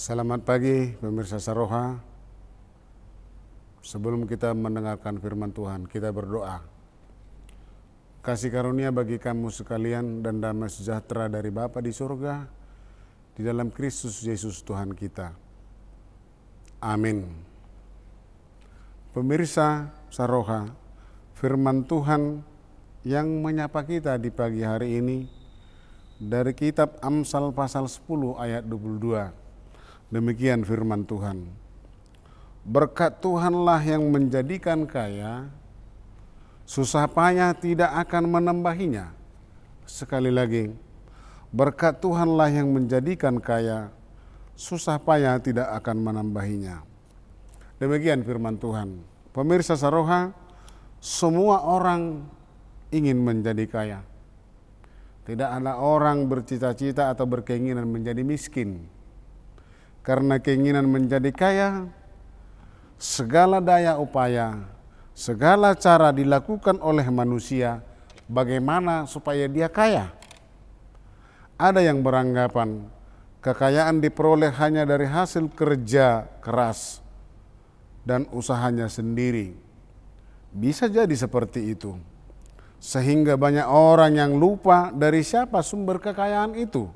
Selamat 0.00 0.40
pagi 0.48 0.96
pemirsa 0.96 1.36
Saroha. 1.36 2.00
Sebelum 3.84 4.24
kita 4.24 4.56
mendengarkan 4.56 5.20
firman 5.20 5.52
Tuhan, 5.52 5.84
kita 5.84 6.08
berdoa. 6.08 6.64
Kasih 8.24 8.48
karunia 8.48 8.88
bagi 8.96 9.20
kamu 9.20 9.52
sekalian 9.52 10.24
dan 10.24 10.40
damai 10.40 10.72
sejahtera 10.72 11.28
dari 11.28 11.52
Bapa 11.52 11.84
di 11.84 11.92
surga 11.92 12.48
di 13.36 13.44
dalam 13.44 13.68
Kristus 13.68 14.24
Yesus 14.24 14.64
Tuhan 14.64 14.96
kita. 14.96 15.36
Amin. 16.80 17.28
Pemirsa 19.12 19.92
Saroha, 20.08 20.72
firman 21.36 21.84
Tuhan 21.84 22.40
yang 23.04 23.28
menyapa 23.44 23.84
kita 23.84 24.16
di 24.16 24.32
pagi 24.32 24.64
hari 24.64 24.96
ini 24.96 25.28
dari 26.16 26.56
kitab 26.56 26.96
Amsal 27.04 27.52
pasal 27.52 27.84
10 27.84 28.40
ayat 28.40 28.64
22. 28.64 29.39
Demikian 30.10 30.66
firman 30.66 31.06
Tuhan. 31.06 31.46
Berkat 32.66 33.22
Tuhanlah 33.22 33.78
yang 33.86 34.10
menjadikan 34.10 34.84
kaya, 34.84 35.46
susah 36.66 37.06
payah 37.06 37.54
tidak 37.54 37.94
akan 38.06 38.26
menambahinya. 38.26 39.14
Sekali 39.86 40.34
lagi, 40.34 40.70
berkat 41.54 42.02
Tuhanlah 42.02 42.50
yang 42.50 42.70
menjadikan 42.74 43.38
kaya, 43.38 43.90
susah 44.58 45.00
payah 45.00 45.40
tidak 45.40 45.66
akan 45.78 45.96
menambahinya. 46.02 46.84
Demikian 47.80 48.20
firman 48.20 48.60
Tuhan. 48.60 49.00
Pemirsa 49.32 49.72
Saroha, 49.72 50.36
semua 51.00 51.64
orang 51.64 52.28
ingin 52.92 53.16
menjadi 53.16 53.64
kaya. 53.64 54.00
Tidak 55.24 55.48
ada 55.48 55.80
orang 55.80 56.26
bercita-cita 56.28 57.08
atau 57.08 57.24
berkeinginan 57.24 57.88
menjadi 57.88 58.20
miskin. 58.20 58.84
Karena 60.00 60.40
keinginan 60.40 60.88
menjadi 60.88 61.28
kaya, 61.28 61.68
segala 62.96 63.60
daya 63.60 64.00
upaya, 64.00 64.56
segala 65.12 65.76
cara 65.76 66.08
dilakukan 66.12 66.80
oleh 66.80 67.04
manusia 67.12 67.84
bagaimana 68.24 69.04
supaya 69.04 69.44
dia 69.50 69.68
kaya. 69.68 70.12
Ada 71.60 71.84
yang 71.84 72.00
beranggapan 72.00 72.88
kekayaan 73.44 74.00
diperoleh 74.00 74.52
hanya 74.56 74.88
dari 74.88 75.04
hasil 75.04 75.52
kerja 75.52 76.28
keras 76.40 77.04
dan 78.04 78.24
usahanya 78.32 78.88
sendiri. 78.88 79.56
Bisa 80.50 80.88
jadi 80.88 81.12
seperti 81.12 81.76
itu. 81.76 81.96
Sehingga 82.80 83.36
banyak 83.36 83.68
orang 83.68 84.16
yang 84.16 84.32
lupa 84.40 84.88
dari 84.88 85.20
siapa 85.20 85.60
sumber 85.60 86.00
kekayaan 86.00 86.56
itu. 86.56 86.88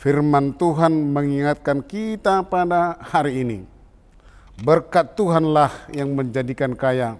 Firman 0.00 0.56
Tuhan 0.56 1.12
mengingatkan 1.12 1.84
kita 1.84 2.40
pada 2.48 2.96
hari 3.04 3.44
ini 3.44 3.58
Berkat 4.60 5.16
Tuhanlah 5.16 5.88
yang 5.88 6.12
menjadikan 6.12 6.76
kaya, 6.76 7.16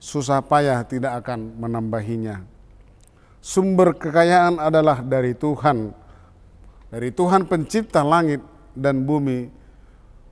susah 0.00 0.40
payah 0.40 0.80
tidak 0.80 1.20
akan 1.20 1.60
menambahinya. 1.60 2.40
Sumber 3.44 3.92
kekayaan 3.92 4.56
adalah 4.56 5.04
dari 5.04 5.36
Tuhan, 5.36 5.92
dari 6.88 7.12
Tuhan 7.12 7.44
pencipta 7.44 8.00
langit 8.00 8.40
dan 8.72 9.04
bumi 9.04 9.52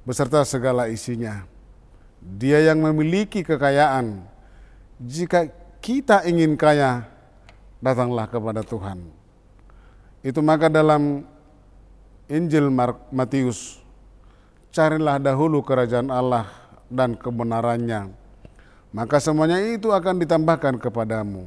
beserta 0.09 0.41
segala 0.49 0.89
isinya. 0.89 1.45
Dia 2.25 2.65
yang 2.65 2.81
memiliki 2.81 3.45
kekayaan. 3.45 4.25
Jika 4.97 5.53
kita 5.85 6.25
ingin 6.25 6.57
kaya, 6.57 7.05
datanglah 7.85 8.25
kepada 8.25 8.65
Tuhan. 8.65 9.05
Itu 10.25 10.41
maka 10.41 10.73
dalam 10.73 11.29
Injil 12.27 12.75
Matius 13.15 13.79
carilah 14.75 15.23
dahulu 15.23 15.63
kerajaan 15.63 16.11
Allah 16.11 16.51
dan 16.91 17.15
kebenarannya. 17.15 18.11
Maka 18.91 19.23
semuanya 19.23 19.63
itu 19.63 19.95
akan 19.95 20.19
ditambahkan 20.19 20.75
kepadamu. 20.83 21.47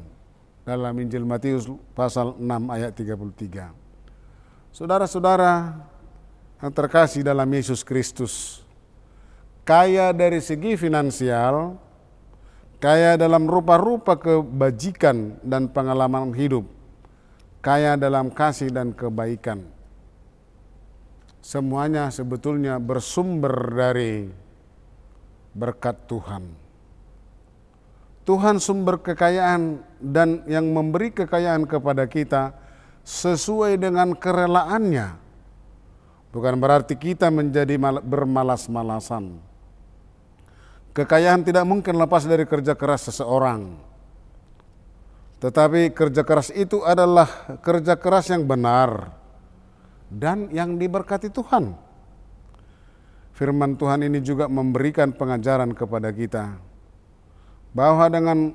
Dalam 0.64 0.96
Injil 1.04 1.28
Matius 1.28 1.68
pasal 1.92 2.32
6 2.40 2.48
ayat 2.72 2.96
33. 2.96 3.76
Saudara-saudara 4.72 5.84
yang 6.64 6.72
terkasih 6.72 7.28
dalam 7.28 7.50
Yesus 7.52 7.84
Kristus, 7.84 8.64
kaya 9.68 10.16
dari 10.16 10.40
segi 10.40 10.80
finansial, 10.80 11.76
kaya 12.80 13.20
dalam 13.20 13.52
rupa-rupa 13.52 14.16
kebajikan 14.16 15.44
dan 15.44 15.68
pengalaman 15.68 16.32
hidup, 16.32 16.64
kaya 17.60 18.00
dalam 18.00 18.32
kasih 18.32 18.72
dan 18.72 18.96
kebaikan 18.96 19.79
semuanya 21.50 22.14
sebetulnya 22.14 22.78
bersumber 22.78 23.74
dari 23.74 24.30
berkat 25.58 25.98
Tuhan. 26.06 26.46
Tuhan 28.22 28.62
sumber 28.62 29.02
kekayaan 29.02 29.82
dan 29.98 30.46
yang 30.46 30.70
memberi 30.70 31.10
kekayaan 31.10 31.66
kepada 31.66 32.06
kita 32.06 32.54
sesuai 33.02 33.82
dengan 33.82 34.14
kerelaannya. 34.14 35.18
Bukan 36.30 36.62
berarti 36.62 36.94
kita 36.94 37.34
menjadi 37.34 37.82
bermalas-malasan. 38.06 39.42
Kekayaan 40.94 41.42
tidak 41.42 41.66
mungkin 41.66 41.98
lepas 41.98 42.30
dari 42.30 42.46
kerja 42.46 42.78
keras 42.78 43.10
seseorang. 43.10 43.74
Tetapi 45.42 45.98
kerja 45.98 46.22
keras 46.22 46.54
itu 46.54 46.86
adalah 46.86 47.58
kerja 47.66 47.98
keras 47.98 48.30
yang 48.30 48.46
benar 48.46 49.19
dan 50.10 50.50
yang 50.50 50.76
diberkati 50.76 51.30
Tuhan. 51.30 51.78
Firman 53.38 53.80
Tuhan 53.80 54.04
ini 54.04 54.20
juga 54.20 54.52
memberikan 54.52 55.16
pengajaran 55.16 55.72
kepada 55.72 56.12
kita 56.12 56.60
bahwa 57.72 58.10
dengan 58.12 58.52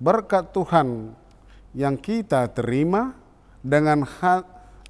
berkat 0.00 0.54
Tuhan 0.54 1.12
yang 1.76 1.98
kita 1.98 2.48
terima 2.54 3.12
dengan 3.60 4.06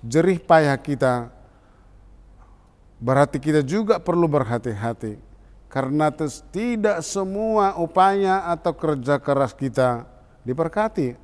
jerih 0.04 0.38
payah 0.38 0.78
kita 0.78 1.32
berarti 3.02 3.42
kita 3.42 3.66
juga 3.66 3.98
perlu 3.98 4.30
berhati-hati 4.30 5.18
karena 5.66 6.14
tidak 6.54 7.02
semua 7.02 7.74
upaya 7.74 8.46
atau 8.54 8.70
kerja 8.70 9.18
keras 9.18 9.50
kita 9.50 10.06
diberkati. 10.46 11.18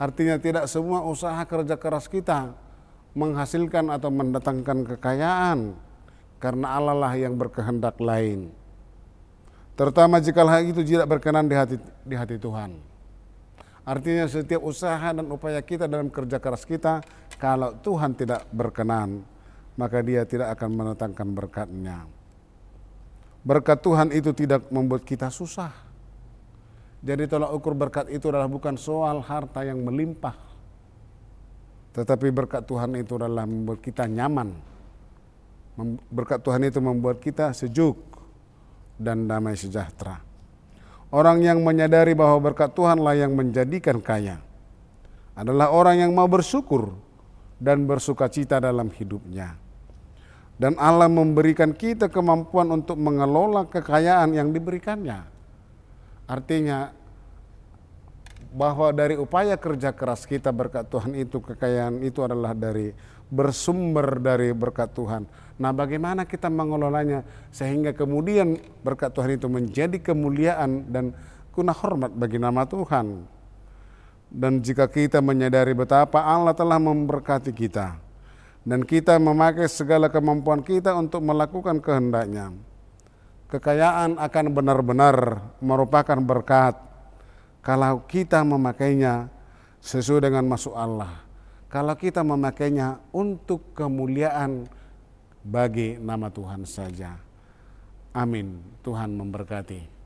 Artinya 0.00 0.40
tidak 0.40 0.64
semua 0.64 1.04
usaha 1.04 1.36
kerja 1.44 1.76
keras 1.76 2.08
kita 2.08 2.56
menghasilkan 3.14 3.90
atau 3.90 4.10
mendatangkan 4.12 4.86
kekayaan 4.96 5.74
karena 6.40 6.66
Allah 6.78 6.96
lah 6.96 7.12
yang 7.14 7.36
berkehendak 7.36 8.00
lain. 8.00 8.54
Terutama 9.76 10.20
jika 10.20 10.44
hal 10.44 10.68
itu 10.68 10.84
tidak 10.84 11.08
berkenan 11.08 11.48
di 11.48 11.56
hati, 11.56 11.76
di 12.04 12.14
hati 12.16 12.36
Tuhan. 12.36 12.76
Artinya 13.80 14.28
setiap 14.28 14.60
usaha 14.60 15.08
dan 15.10 15.24
upaya 15.32 15.58
kita 15.64 15.88
dalam 15.88 16.12
kerja 16.12 16.36
keras 16.36 16.68
kita, 16.68 17.00
kalau 17.40 17.72
Tuhan 17.80 18.12
tidak 18.12 18.44
berkenan, 18.52 19.24
maka 19.80 20.04
dia 20.04 20.28
tidak 20.28 20.52
akan 20.52 20.70
mendatangkan 20.76 21.28
berkatnya. 21.32 22.04
Berkat 23.40 23.80
Tuhan 23.80 24.12
itu 24.12 24.36
tidak 24.36 24.68
membuat 24.68 25.00
kita 25.00 25.32
susah. 25.32 25.72
Jadi 27.00 27.24
tolak 27.24 27.56
ukur 27.56 27.72
berkat 27.72 28.12
itu 28.12 28.28
adalah 28.28 28.44
bukan 28.44 28.76
soal 28.76 29.24
harta 29.24 29.64
yang 29.64 29.80
melimpah, 29.80 30.36
tetapi 31.90 32.30
berkat 32.30 32.62
Tuhan 32.66 32.94
itu 32.98 33.18
adalah 33.18 33.46
membuat 33.46 33.82
kita 33.82 34.06
nyaman. 34.06 34.54
Berkat 36.12 36.44
Tuhan 36.44 36.62
itu 36.62 36.78
membuat 36.78 37.18
kita 37.18 37.50
sejuk 37.50 37.98
dan 39.00 39.26
damai 39.26 39.56
sejahtera. 39.58 40.22
Orang 41.10 41.42
yang 41.42 41.58
menyadari 41.66 42.14
bahwa 42.14 42.38
berkat 42.52 42.70
Tuhanlah 42.70 43.18
yang 43.18 43.34
menjadikan 43.34 43.98
kaya 43.98 44.38
adalah 45.34 45.74
orang 45.74 46.06
yang 46.06 46.12
mau 46.14 46.30
bersyukur 46.30 46.94
dan 47.58 47.88
bersuka 47.88 48.30
cita 48.30 48.62
dalam 48.62 48.92
hidupnya. 48.94 49.58
Dan 50.60 50.76
Allah 50.76 51.08
memberikan 51.08 51.72
kita 51.72 52.12
kemampuan 52.12 52.68
untuk 52.68 53.00
mengelola 53.00 53.64
kekayaan 53.66 54.36
yang 54.36 54.52
diberikannya. 54.52 55.24
Artinya 56.28 56.92
bahwa 58.50 58.90
dari 58.90 59.14
upaya 59.14 59.54
kerja 59.54 59.94
keras 59.94 60.26
kita 60.26 60.50
berkat 60.50 60.90
Tuhan 60.90 61.14
itu 61.14 61.38
kekayaan 61.38 62.02
itu 62.02 62.26
adalah 62.26 62.50
dari 62.50 62.90
bersumber 63.30 64.18
dari 64.18 64.50
berkat 64.50 64.90
Tuhan. 64.90 65.22
Nah, 65.56 65.70
bagaimana 65.70 66.26
kita 66.26 66.50
mengelolanya 66.50 67.22
sehingga 67.54 67.94
kemudian 67.94 68.58
berkat 68.82 69.14
Tuhan 69.14 69.38
itu 69.38 69.46
menjadi 69.46 70.02
kemuliaan 70.02 70.90
dan 70.90 71.14
guna 71.54 71.70
hormat 71.70 72.10
bagi 72.10 72.42
nama 72.42 72.66
Tuhan. 72.66 73.22
Dan 74.30 74.62
jika 74.62 74.86
kita 74.90 75.22
menyadari 75.22 75.74
betapa 75.74 76.22
Allah 76.22 76.54
telah 76.54 76.78
memberkati 76.78 77.50
kita 77.50 77.98
dan 78.62 78.86
kita 78.86 79.18
memakai 79.18 79.66
segala 79.66 80.06
kemampuan 80.06 80.62
kita 80.62 80.94
untuk 80.94 81.22
melakukan 81.22 81.82
kehendaknya, 81.82 82.54
kekayaan 83.50 84.18
akan 84.18 84.46
benar-benar 84.54 85.16
merupakan 85.58 86.18
berkat 86.18 86.89
kalau 87.60 88.04
kita 88.08 88.40
memakainya 88.40 89.28
sesuai 89.80 90.28
dengan 90.28 90.44
masuk 90.48 90.76
Allah. 90.76 91.24
Kalau 91.70 91.94
kita 91.94 92.26
memakainya 92.26 92.98
untuk 93.14 93.72
kemuliaan 93.78 94.66
bagi 95.40 95.96
nama 96.02 96.28
Tuhan 96.28 96.66
saja. 96.66 97.16
Amin. 98.10 98.58
Tuhan 98.82 99.14
memberkati. 99.14 99.99